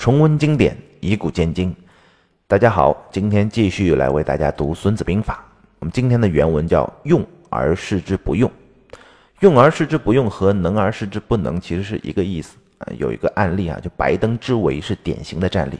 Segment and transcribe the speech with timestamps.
[0.00, 1.76] 重温经典，以古鉴今。
[2.46, 5.44] 大家好，今天继续来为大家读《孙子兵法》。
[5.78, 8.50] 我们今天的原文叫“用而示之不用
[9.40, 12.88] ”，“用而示之不用”和“能而示之不能”其实是一个意思啊。
[12.96, 15.78] 有一个案例啊，就白登之围是典型的战例。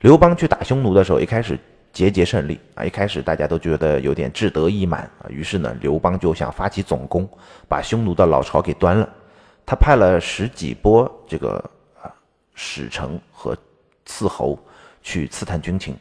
[0.00, 1.58] 刘邦去打匈奴的时候，一开始
[1.92, 7.28] 节节胜利啊，一开始大家都觉得有点志得意满啊，于是呢，刘邦就想发起总攻，
[7.68, 9.06] 把匈奴的老巢给端了。
[9.66, 11.62] 他派了十几波这个。
[12.54, 13.56] 使臣和
[14.04, 14.58] 刺侯
[15.02, 15.96] 去刺探军情，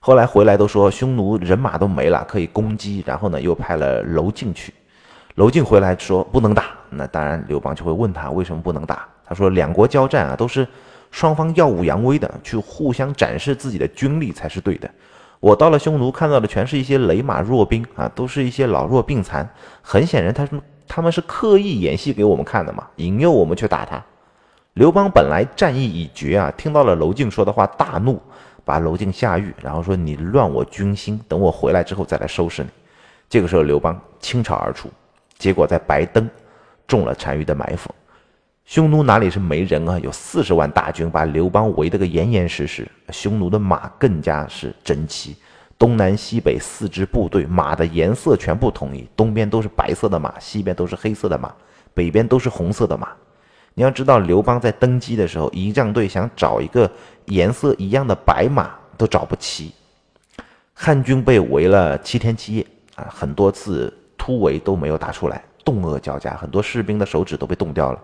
[0.00, 3.02] 后来回来都说匈奴人马都没了，可以攻击。
[3.06, 4.72] 然后呢，又派了娄敬去，
[5.36, 6.66] 娄敬回来说不能打。
[6.90, 9.06] 那当然，刘邦就会问他为什么不能打？
[9.24, 10.66] 他说两国交战啊，都是
[11.10, 14.90] 双方耀武扬威的，去互相展示自己的军力才是对的。
[15.40, 19.48] 我到了匈奴，看到的全是一些雷马弱兵啊，都是一些老弱病残。
[19.80, 24.04] 很显然，他们他们是刻意演戏给我们看的嘛，引诱我们去打他。
[24.74, 28.18] 刘邦本来战意已决啊，听到了娄敬说的话，大怒，
[28.64, 32.70] 把娄敬下狱，然后说：“你乱我军心，等我回来之后再来收拾你。”
[33.28, 34.88] 这个时候，刘邦倾巢而出，
[35.36, 36.26] 结果在白登
[36.86, 37.94] 中了单于的埋伏。
[38.64, 39.98] 匈奴哪里是没人啊？
[39.98, 42.90] 有四十万大军把刘邦围得个严严实实。
[43.10, 45.36] 匈奴的马更加是整齐，
[45.76, 51.52] 东南西北四支部队，马的颜色全部统一，东边都是白色的马，西边都是黑色的马，
[51.92, 53.08] 北边都是红色的马。
[53.74, 56.90] 你要知道，刘邦在登基的时候，仪仗队想找一个
[57.26, 59.72] 颜色一样的白马都找不齐。
[60.74, 68.00] 汉军被围了七天七夜啊，很多次突围都没有打出来，冻饿交加，很多士兵的手指都被冻掉了。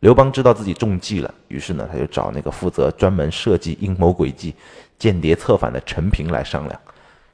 [0.00, 4.54] 刘邦知道自己中计了，于是呢，他就找那个负责专门设计阴谋诡计、
[4.98, 6.80] 间谍策反的陈平来商量。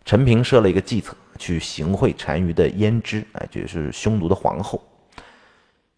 [0.04, 4.82] 陈平设了一个计策，去行贿单于的胭脂，哎，就是匈奴的皇后。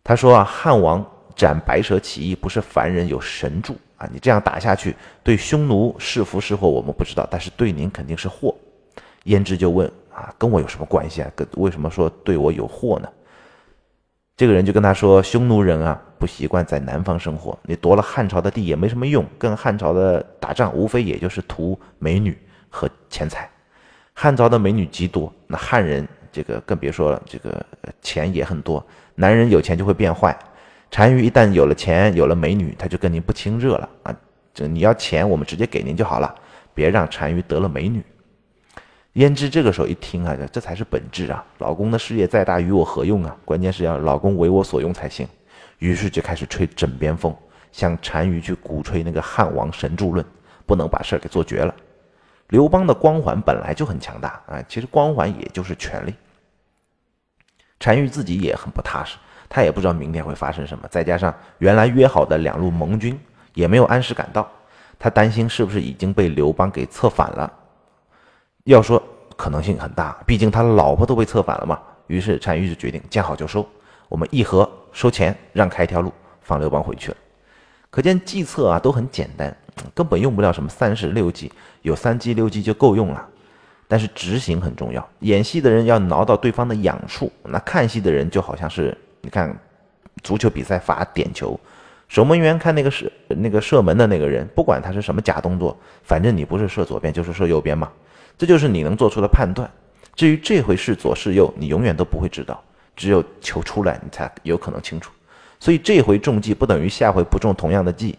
[0.02, 1.02] 他说啊，汉王。
[1.34, 4.08] 斩白蛇起义不是凡人有神助啊！
[4.12, 8.54] 你这样打下去，对匈奴是福是祸我们不知道，但是对您肯定是祸。
[9.24, 11.30] 胭脂就问啊，跟我有什么关系啊？
[11.34, 13.08] 跟为什么说对我有祸呢？
[14.36, 22.36] 这个人就跟他说，匈奴人啊不习惯在南方生活，你夺了汉朝的地也没什么用，跟汉朝的打仗无非也就是图美女
[22.68, 23.48] 和钱财。
[24.12, 27.64] 汉朝的美女极多，那汉人这个更别说了，这个
[28.02, 28.84] 钱也很多。
[29.14, 30.36] 男人有钱就会变坏。
[30.96, 34.16] 单于一旦有了钱，有了美女，他就跟您不亲热了啊！
[34.54, 36.32] 这你要钱，我们直接给您就好了，
[36.72, 38.00] 别让单于得了美女。
[39.14, 41.44] 胭脂这个时候一听啊，这才是本质啊！
[41.58, 43.36] 老公的事业再大，与我何用啊？
[43.44, 45.26] 关键是要老公为我所用才行。
[45.80, 47.34] 于是就开始吹枕边风，
[47.72, 50.24] 向单于去鼓吹那个汉王神助论，
[50.64, 51.74] 不能把事儿给做绝了。
[52.50, 56.14] 刘邦的光环本来就很强大啊，其实光环也就是权力。
[57.78, 59.16] 单于自己也很不踏实。
[59.48, 63.18] 他也不知道明天会发生什么，再加上原来约好的两路盟军
[63.52, 64.50] 也没有按时赶到，
[64.98, 67.52] 他担心是不是已经被刘邦给策反了。
[68.64, 69.02] 要说
[69.36, 71.78] 可能性很大，毕竟他老婆都被策反了嘛。
[72.06, 73.66] 于是单于就决定见好就收，
[74.08, 76.12] 我们议和收钱，让开一条路，
[76.42, 77.16] 放刘邦回去了。
[77.90, 79.56] 可见计策啊都很简单，
[79.94, 83.28] 根本用不了什么三十六计，有三计六计就够用了。
[83.86, 88.96] 但是执行很重要，演戏的人要挠到对方的痒处，那看戏的人就好像是。
[89.24, 89.58] 你看，
[90.22, 91.58] 足球比赛罚点球，
[92.08, 97.90] 守门员看那个射那个射门的那个人，不管他是什么假动作，反正你不是射左边就是射右边嘛，
[98.36, 99.68] 这就是你能做出的判断。
[100.14, 102.62] 至于这回是左是右，你永远都不会知道，
[102.94, 105.10] 只有球出来你才有可能清楚。
[105.58, 108.18] 所以这回中计不等于下回不中同样的计。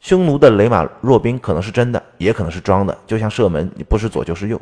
[0.00, 4.60] 匈奴的雷马若兵可能是真的，也可能是装的，就像射门，你不是左就是右。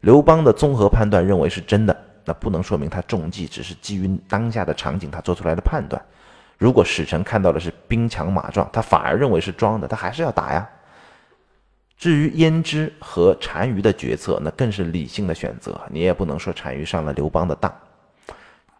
[0.00, 1.96] 刘邦的综合判断认为是真的。
[2.24, 6.00] 那不能说明他中计，只是基于当下的场景他做出来的判断。
[6.58, 10.68] 如果使臣看到的是兵强马壮，他反而认为是装的，他还是要打呀。
[11.96, 15.80] 至于胭脂和单于的决策，那更是理性的选择。
[15.90, 17.72] 你也不能说单于上了刘邦的当。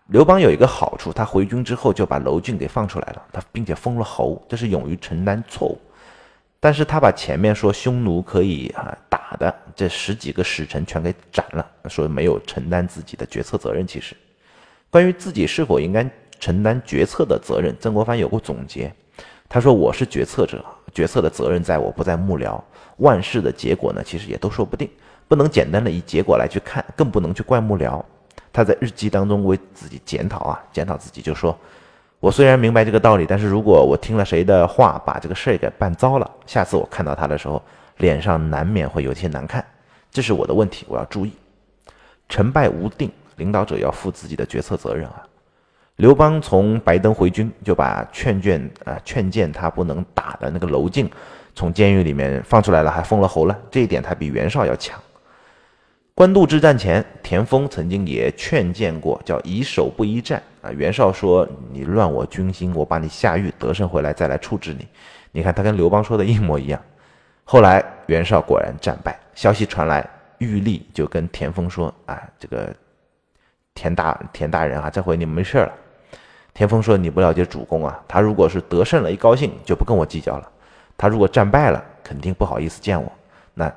[0.09, 5.81] 刘邦有一个好处，他回军之后就把娄敬给放出来了，他并且封了侯，这是勇于承担错误。
[6.61, 8.97] 但是他把前面说匈奴可以啊
[9.33, 13.87] 打的这十几个使臣全给斩了，说没有承担自己的决策责任。
[13.87, 14.15] 其实，
[14.91, 16.09] 关于自己是否应该
[16.39, 18.93] 承担决策的责任，曾国藩有过总结。
[19.49, 22.61] 他说：“我是决策者，决策的责任在我，不在幕僚。
[22.99, 24.89] 万事的结果呢，其实也都说不定，
[25.29, 28.03] 不能简单的以结果来去看，更不能去怪幕僚。”
[28.53, 31.57] 他在日记当中为自己检讨啊，检讨自己就说。
[32.21, 37.61] 我虽然明白这个道理，但是如果我听了谁的话，把这个事儿给办糟了，下次我看到他的时候，
[38.03, 39.65] 脸上难免会有些难看，
[40.11, 41.33] 这是我的问题，我要注意。
[42.29, 45.23] 成败无定，领导者要负自己的决策责任啊。
[45.97, 51.09] 刘邦从白登回军，就把劝谏啊劝谏他不能打的那个娄敬，
[51.55, 55.01] 从监狱里面放出来了，还封了侯了，这一点他比袁绍要强。
[56.13, 60.73] 官渡之战前，田丰曾经也劝谏过，叫以守不一战啊。
[60.73, 64.89] 袁绍说：“你乱我军心，我把你下狱，得胜回来再来处置你。”
[65.31, 66.83] 你看他跟刘邦说的一模一样。
[67.45, 70.09] 后来袁绍果然战败，消息传来，
[70.39, 72.75] 玉立就跟田丰说：“啊，这个
[73.75, 75.73] 田大田大人啊，这回你没事了。”
[76.55, 80.45] 田丰说：“你不了解主公啊，他如果是得胜了，一高兴就不跟我计较了；
[80.97, 83.11] 他如果战败了，肯定不好意思见我。
[83.55, 83.73] 那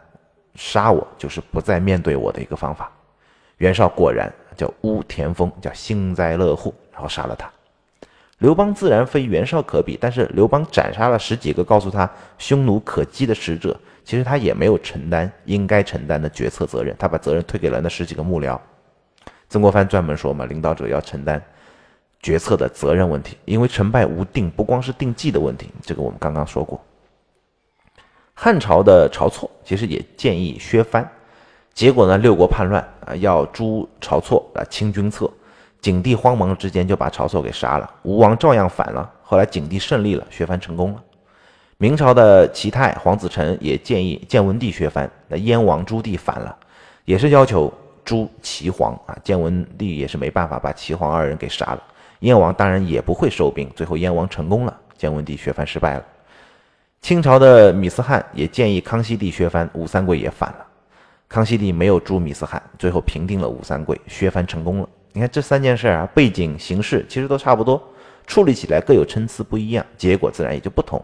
[0.56, 2.92] 杀我就是不再面对我的一个方法。”
[3.58, 7.50] 袁绍果然叫诬田丰，叫幸灾乐祸，然后杀了他。
[8.40, 18.60] 刘邦自然非袁绍可比，但是刘邦斩杀了十几个告诉他匈奴可击的使者，其实他也没有承担应该承担的决策责任，他把责任推给了那十几个幕僚。
[19.48, 21.42] 曾国藩专门说嘛，领导者要承担。
[22.22, 26.84] 决策的责任问题，因为成败无定，不光是定计的问题，这个我们刚刚说过。
[28.34, 31.08] 汉朝的晁错其实也建议削藩，
[31.72, 35.32] 结果呢，六国叛乱啊，要诛晁错啊，清君侧。
[35.86, 39.08] 景帝慌忙之间就把晁错给杀了，吴王照样反了。
[39.22, 41.04] 后来景帝胜利了，削藩成功了。
[41.78, 46.58] 明朝的齐泰黄子澄也建议建文帝削藩，那燕王朱棣反了，
[47.04, 47.72] 也是要求
[48.04, 51.84] 诛齐黄啊，建文帝也是没办法，把齐黄二人给杀了。
[52.22, 56.04] 燕王当然也不会收兵，最后燕王成功了，建文帝削藩失败了。
[57.00, 60.66] 清朝的米斯汉也建议康熙帝削藩，吴三桂也反了。
[61.30, 64.90] 康熙帝没有诛米斯汉，最后平定了吴三桂，削藩成功了。
[65.16, 67.82] 你看这三件事啊，背景形式其实都差不多，
[68.28, 71.02] 处理起来各有参差不一样，结果自然也就不同。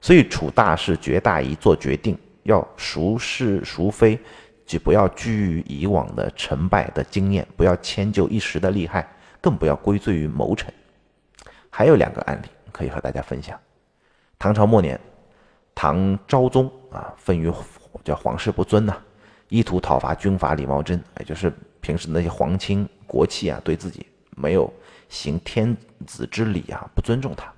[0.00, 4.18] 所以处大事、决大义、做决定要孰是孰非，
[4.66, 9.08] 就不要拘于以往的成败的经验，不要迁就一时的利害。
[9.40, 10.72] 更不要归罪于谋臣。
[11.70, 13.56] 还有两个案例可以和大家分享。
[14.38, 14.98] 唐朝末年，
[15.72, 17.48] 唐昭宗啊，分于
[18.04, 18.96] 叫皇室不尊呐，
[19.52, 21.52] 意图讨伐军阀李茂贞，也就是
[21.82, 24.72] 平时那些皇亲国戚啊，对自己没有
[25.10, 25.76] 行天
[26.06, 27.52] 子之礼啊，不尊重他，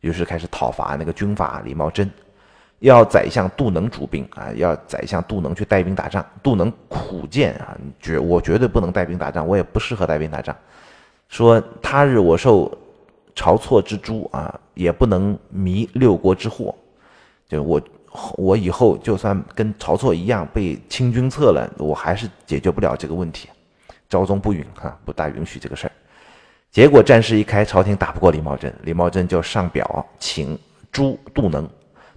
[0.00, 2.10] 于是开始讨伐那个军阀李茂贞，
[2.80, 6.22] 要宰相杜能主兵啊，要宰相杜能去带兵打仗。
[6.42, 10.54] 杜能苦谏啊，绝我绝对不能带兵打仗，我也不适合带兵打仗。
[11.30, 12.70] 说他日我受
[13.34, 16.74] 晁错之诛啊，也不能弥六国之祸。
[17.48, 17.80] 就我
[18.36, 23.48] 我以后就算跟晁错一样被清君侧了，我还是解决不了这个问题。
[24.08, 25.92] 昭宗不允哈，不大允许这个事儿。
[26.72, 30.58] 结果战事一开，朝廷打不过李茂贞，李茂贞就上表请
[30.90, 31.68] 诛杜能。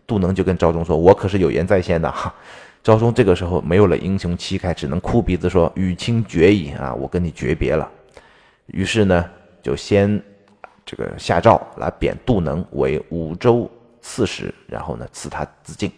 [0.06, 2.34] 杜能就跟昭宗说：“我可是有言在先的 哈。”
[2.84, 7.90] 昭宗这个时候没有了英雄气概，只能哭鼻子说：“与卿决矣啊，我跟你诀别了。”
[8.68, 9.26] 于是呢，
[9.62, 10.22] 就先
[10.86, 13.70] 这个下诏来贬杜能为武州
[14.04, 15.92] 刺史，然后呢赐他自尽。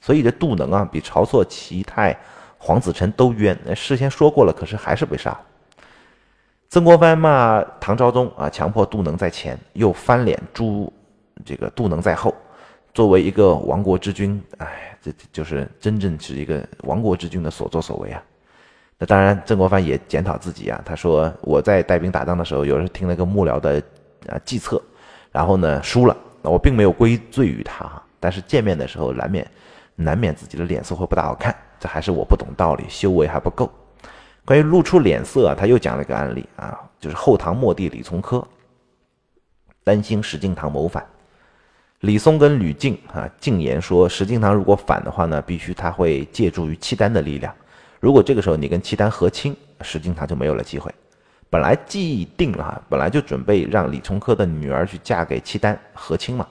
[0.00, 2.16] 所以这杜能啊，比晁错、齐泰、
[2.58, 3.58] 黄子成都冤。
[3.74, 5.36] 事先说过了，可是还是被杀。
[6.68, 10.92] 曾国藩骂唐昭宗啊，强迫杜能在前，又翻脸诛
[11.44, 12.32] 这个杜能在后。
[12.92, 18.22] 作为一个亡国之君，哎，这就是真正是一个亡国之君的所作所为啊。
[18.98, 20.80] 那当然，曾国藩也检讨自己啊。
[20.84, 23.82] 他说：“我在带兵打仗的时候，有时听了个幕僚的
[24.28, 24.80] 啊计策，
[25.30, 26.16] 然后呢输了。
[26.50, 29.46] 我并没有归罪于他，但是见面的时候难免
[29.94, 31.54] 难免自己的脸色会不大好看。
[31.78, 33.70] 这还是我不懂道理，修为还不够。
[34.44, 38.46] 关于露出脸色，他又讲了一个案例啊，就是后唐末帝李从珂
[39.84, 41.04] 担心石敬瑭谋反，
[42.00, 47.54] 李松跟吕敬啊进言说，石敬瑭如果反的话呢，必须他会借助于契丹的力量。”
[48.00, 50.94] 如果这个时候你跟契丹和亲，石敬瑭就没有了机会。
[51.48, 56.46] 本来既定了哈，本来就准备让李从珂的女儿去嫁给契丹和亲嘛。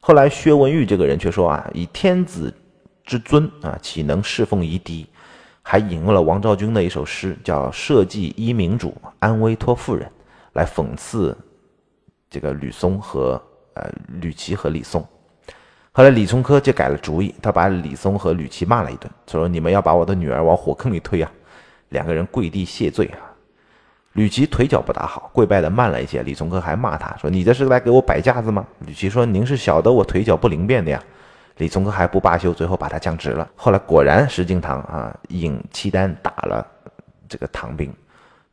[0.00, 2.52] 后来薛文玉这个人却说啊，以天子
[3.04, 5.06] 之尊啊，岂能侍奉夷狄？
[5.64, 10.04] 还引用了王昭君的一首诗，叫《社稷依明主，安危托妇人》，
[10.54, 11.36] 来讽刺
[12.28, 13.40] 这个吕松和
[13.74, 13.88] 呃
[14.20, 15.06] 吕琦和李松。
[15.92, 21.30] 后来李从珂就改了主意，他把李松和吕琦骂了一顿，说：“你们要把我的女儿往火坑里推啊！”
[21.90, 23.31] 两个人跪地谢罪啊。
[24.14, 26.22] 吕琦腿脚不大好，跪拜的慢了一些。
[26.22, 31.02] 李从珂还骂他说：“你这是来给我摆架子吗？”吕琦说：“您是晓得我腿脚不灵便的呀。”
[31.58, 33.48] 李从珂还不罢休，最后把他降职了。
[33.56, 36.66] 后来果然石敬瑭啊引契丹打了
[37.28, 37.92] 这个唐兵，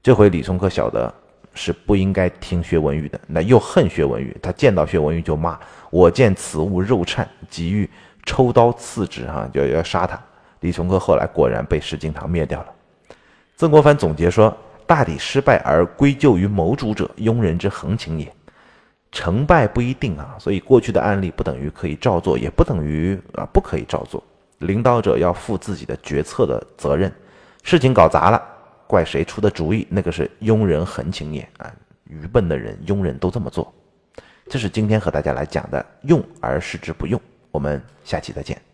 [0.02, 1.14] 这回李从珂晓得。
[1.56, 7.90] 是不应该听薛文玉的，那又恨薛文玉，他见到薛文玉就骂：“我见此物肉颤，急欲
[8.24, 10.18] 抽刀刺之，哈，就要杀他。”
[10.62, 12.68] 李从珂后来果然被石敬瑭灭掉了。
[13.58, 14.56] 曾国藩总结说
[14.90, 18.34] ：“大抵失败而归咎于谋主者，庸人之横情也。”
[19.12, 24.24] 成败不一定啊，所以过去的案例不等于可以照做，也不等于啊不可以照做。
[24.60, 27.12] 领导者要负自己的决策的责任，
[27.62, 28.42] 事情搞砸了，
[28.88, 29.86] 怪谁出的主意？
[29.92, 31.72] 那个是庸人横情也啊！
[32.06, 33.72] 愚笨的人、庸人都这么做。
[34.48, 37.20] 这是今天和大家来讲的，用而示之不用。
[37.52, 38.69] 我们下期再见。